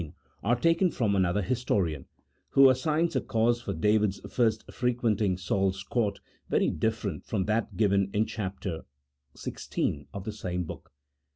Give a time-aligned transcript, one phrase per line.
[0.01, 0.15] 17,
[0.45, 2.05] 18, are taken from another his torian,
[2.49, 8.09] who assigns a cause for David's first frequenting Saul's court very different from that given
[8.11, 8.65] in chap.
[9.37, 10.07] xvi.
[10.11, 10.91] of the same book.